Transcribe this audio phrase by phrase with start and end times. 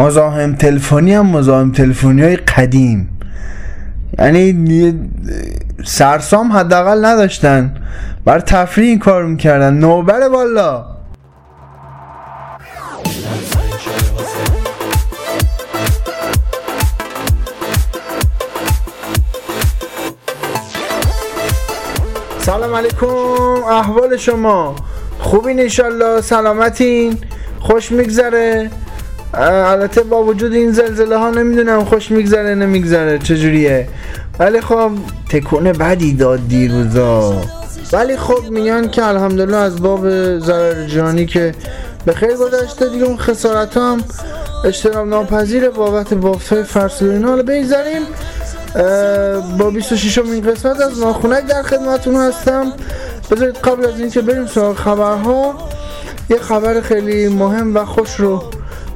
[0.00, 3.18] مزاحم تلفنی هم مزاحم تلفنی های قدیم.
[4.18, 5.10] یعنی
[5.84, 7.74] سرسام حداقل نداشتن.
[8.24, 9.74] بر تفریح این کار می‌کردن.
[9.74, 10.84] نوبره والا.
[22.38, 23.06] سلام علیکم.
[23.68, 24.76] احوال شما.
[25.18, 27.18] خوبین انشالله سلامتین.
[27.60, 28.70] خوش میگذره.
[29.34, 33.88] البته با وجود این زلزله ها نمی‌دونم خوش میگذره نمیگذره چجوریه؟
[34.38, 34.90] ولی خب
[35.30, 37.42] تکونه بدی داد دیروزا.
[37.92, 41.54] ولی خب میگن که الحمدلله از باب ضرر جانی که
[42.04, 44.04] به خیر گذشته دیگه اون خسارت هم
[44.64, 47.28] اشترام ناپذیر بابت بافت فرسل اینا.
[47.28, 48.02] حالا بگذاریم
[49.58, 52.72] با 26 این قسمت از ناخونک در خدمتون هستم.
[53.30, 55.54] بذارید قبل از اینکه بریم سراغ خبرها
[56.30, 58.44] یه خبر خیلی مهم و خوش رو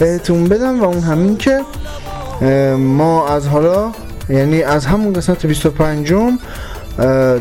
[0.00, 1.60] بهتون بدم و اون همین که
[2.78, 3.92] ما از حالا
[4.28, 6.14] یعنی از همون قسمت 25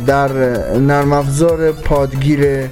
[0.05, 0.31] در
[0.77, 2.69] نرم افزار پادگیر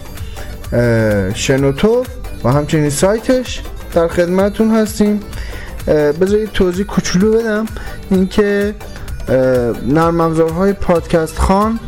[1.33, 2.03] شنوتو
[2.43, 3.61] و همچنین سایتش
[3.93, 5.19] در خدمتون هستیم.
[6.21, 7.65] بذارید توضیح کوچولو بدم.
[8.11, 8.75] اینکه
[9.87, 11.79] نرم افزارهای پادکست خان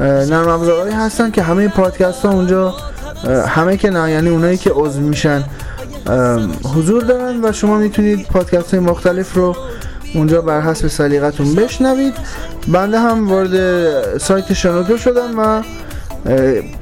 [0.00, 2.74] نرم افزارهایی هستن که همه پادکست ها اونجا
[3.46, 5.44] همه که نه یعنی اونایی که عضو میشن
[6.74, 9.56] حضور دارن و شما می‌تونید پادکست های مختلف رو
[10.14, 12.14] اونجا بر حسب سلیقتون بشنوید.
[12.68, 15.62] بنده هم وارد سایت شنوتو شدم و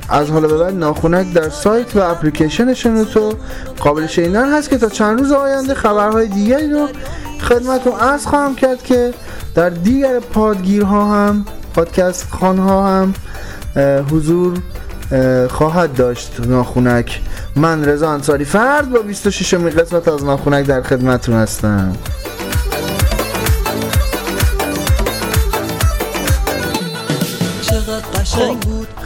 [0.09, 3.33] از حالا به بعد ناخونک در سایت و اپلیکیشن شنوتو
[3.81, 6.89] قابل شنیدن هست که تا چند روز آینده خبرهای دیگری رو
[7.41, 9.15] خدمتون عرض خواهم کرد که
[9.55, 13.15] در دیگر پادگیرها هم پادکست خانها هم
[14.11, 14.59] حضور
[15.49, 17.21] خواهد داشت ناخونک.
[17.57, 18.45] من رضا انصاری.
[18.45, 21.93] فرد با 26 می قسمت از ناخونک در خدمتون هستم.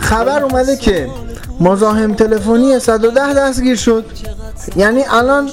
[0.00, 1.08] خبر اومده که
[1.60, 4.04] مزاحم تلفنی 110 دستگیر شد.
[4.76, 5.50] یعنی الان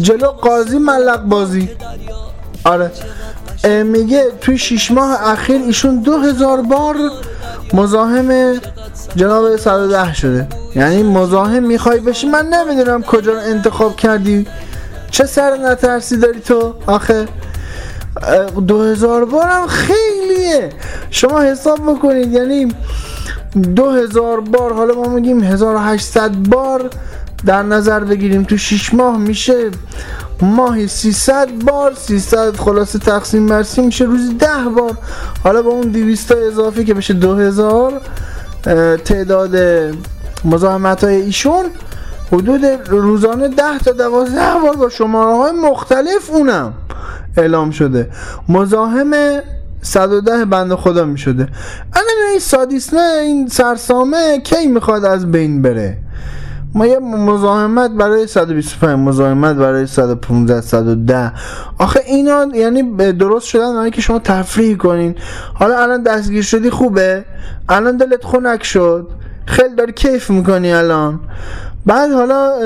[0.00, 1.70] جلو قاضی ملق بازی.
[2.64, 2.90] آره.
[3.84, 6.96] میگه توی شیش ماه اخیر ایشون دو هزار بار
[7.72, 8.60] مزاحم
[9.16, 10.48] جناب 110 شده.
[10.76, 14.46] یعنی مزاحم می‌خوای بشی؟ من نمی‌دونم کجا رو انتخاب کردی.
[15.10, 17.28] چه سر نترسی داری تو؟ آخه
[18.66, 20.70] دو هزار بار هم خیلیه.
[21.10, 22.32] شما حساب بکنید.
[22.32, 22.74] یعنی
[23.76, 26.90] دو هزار بار حالا ما میگیم 1800 بار
[27.46, 28.42] در نظر بگیریم.
[28.42, 29.70] تو 6 ماه میشه
[30.40, 34.98] ماهی 300 بار 300 خلاصه تقسیم بر میشه روزی 10 بار.
[35.44, 38.00] حالا با اون 200 اضافی که بشه 2000
[39.04, 39.56] تعداد
[40.44, 41.64] مزاحمت های ایشون
[42.32, 46.74] حدود روزانه 10 تا 12 بار با شماره های مختلف اونم
[47.36, 48.10] اعلام شده.
[48.48, 49.12] مزاحم
[49.82, 51.48] 110 بند خدا می شده
[52.30, 55.98] این سادیسمه این سرسامه کی می‌خواد از بین بره؟
[56.74, 61.32] ما یه مزاحمت برای 125 مزاحمت برای 115 110
[61.78, 65.14] آخه اینا یعنی درست شدن برای که شما تفریح کنین.
[65.54, 67.24] حالا الان دستگیر شدی خوبه؟
[67.68, 69.08] الان دلت خنک شد؟
[69.46, 71.20] خیلی داری کیف می‌کنی الان.
[71.86, 72.60] بعد حالا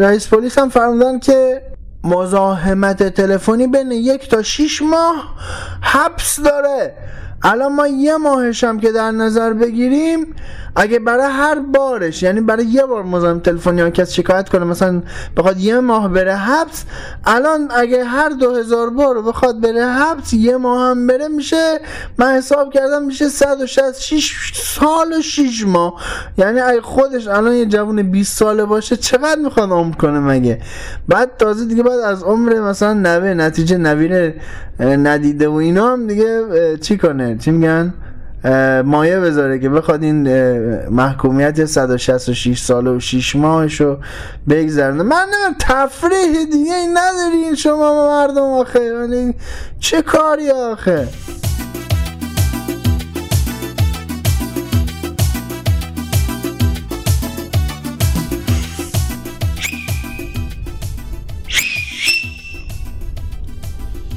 [0.00, 1.62] رئیس پلیس هم فرمودن که
[2.04, 5.34] مزاحمت تلفنی بین یک تا 6 ماه
[5.80, 6.94] حبس داره.
[7.42, 10.34] الان ما یه ماهش هم که در نظر بگیریم
[10.76, 15.02] اگه برای هر بارش یعنی برای یه بار مزاحم تلفنی ها کسی شکایت کنه مثلا
[15.36, 16.84] بخواد یه ماه بره حبس
[17.24, 21.80] الان اگه هر دو هزار بار بخواد بره حبس یه ماه هم بره میشه
[22.18, 25.94] من حساب کردم میشه 166 سال و 6 ماه.
[26.38, 30.60] یعنی اگه خودش الان یه جوون 20 ساله باشه چقدر می‌خواد عمر کنه مگه؟
[31.08, 34.34] بعد تازه دیگه بعد از عمر مثلا نوه نتیجه نویر
[34.80, 36.42] ندیده و اینا هم دیگه
[36.76, 37.94] چی کنه؟ چی میگن؟
[38.84, 40.28] مایه بذاره که بخواد این
[40.88, 43.98] محکومیت 166 ساله و 6 ماهشو
[44.48, 49.34] بگذرنه من نمیم تفریح دیگه این ندارین شما مردم آخه.
[49.80, 51.08] چه کاری آخه؟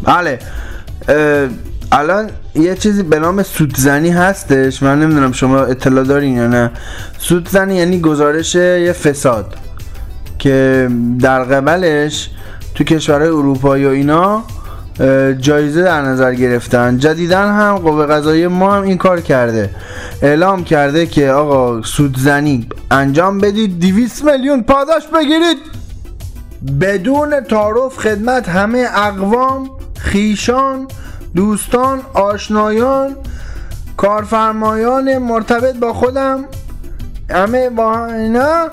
[0.04, 0.40] بله.
[1.92, 2.30] الان
[2.60, 4.84] یه چیزی به نام سودزنی هستش.
[4.84, 6.72] من نمی‌دونم شما اطلاع دارین یا نه.
[7.18, 9.56] سودزنی یعنی گزارش یه فساد
[10.40, 10.90] که
[11.22, 12.30] در قبلش
[12.76, 14.44] تو کشورهای اروپایی و اینا
[15.40, 16.98] جایزه در نظر گرفتن.
[16.98, 19.70] جدیدن هم قوه قضایی ما هم این کار کرده.
[20.22, 25.58] اعلام کرده که آقا سودزنی انجام بدید 200 میلیون پاداش بگیرید.
[26.82, 30.88] بدون تعارف خدمت همه اقوام خیشان
[31.36, 33.16] دوستان آشنایان
[33.98, 36.46] کارفرمایان مرتبط با خودم
[37.30, 38.70] همه با اینا.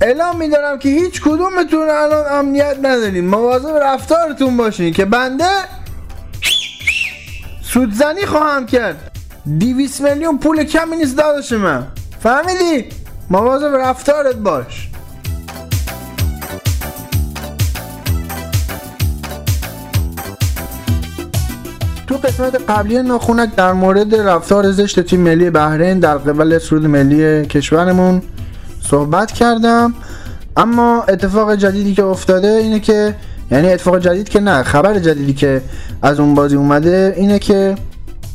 [0.00, 3.26] اعلام میدارم که هیچ کدومتون الان امنیت ندارین.
[3.26, 5.50] مواظب رفتارتون باشین که بنده
[7.62, 9.10] سودزنی خواهم کرد.
[9.58, 11.86] دیویس میلیون پول کمی نیست داداش من.
[12.20, 12.88] فهمیدی؟
[13.30, 14.89] مواظب رفتارت باش.
[22.10, 27.46] تو قسمت قبلی ناخونک در مورد رفتار زشت تیم ملی بحرین در قبل سرود ملی
[27.46, 28.22] کشورمون
[28.82, 29.94] صحبت کردم.
[30.56, 33.14] اما اتفاق جدیدی که افتاده اینه که
[33.50, 35.62] یعنی اتفاق جدید که نه خبر جدیدی که
[36.02, 37.74] از اون بازی اومده اینه که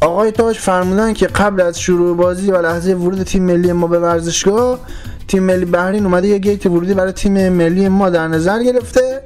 [0.02, 4.00] آقای تاج فرمودن که قبل از شروع بازی و لحظه ورود تیم ملی ما به
[4.00, 4.80] ورزشگاه
[5.28, 9.22] تیم ملی بحرین اومده یه گیت ورودی برای تیم ملی ما در نظر گرفته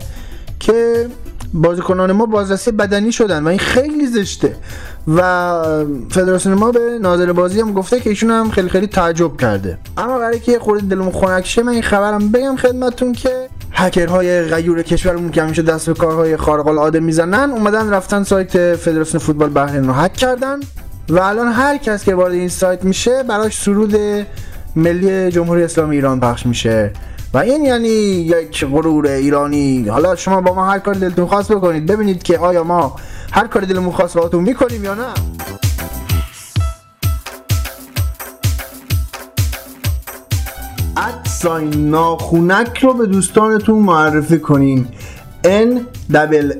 [0.59, 1.07] که
[1.53, 4.55] بازیکنان ما بازرسی بدنی شدن و این خیلی زشته.
[5.07, 5.53] و
[6.09, 9.77] فدراسیون ما به ناظر بازی هم گفته که ایشون هم خیلی خیلی تعجب کرده.
[9.97, 13.29] اما برای که خورده دلمون خنک شه من این خبرم بگم خدمتتون که
[13.71, 19.23] هکرهای غیور کشورمون که همیشه دست به کارهای خارق العاده می‌زنن اومدن رفتن سایت فدراسیون
[19.23, 20.59] فوتبال بحرین رو هک کردن.
[21.09, 23.95] و الان هر کس که وارد این سایت میشه براش سرود
[24.75, 26.91] ملی جمهوری اسلامی ایران پخش میشه.
[27.33, 29.87] و این یعنی یک غرور ایرانی.
[29.87, 31.85] حالا شما با ما هر کار دلتون خواست بکنید.
[31.85, 32.95] ببینید که آیا ما
[33.31, 35.07] هر کار دلمون خواست باهاتون می‌کنیم یا نه.
[40.97, 44.87] ادساین ناخونک رو به دوستانتون معرفی کنین.
[45.43, 45.79] N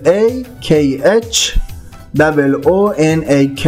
[0.06, 0.69] A K
[1.04, 1.60] H
[2.63, 3.68] O N A K.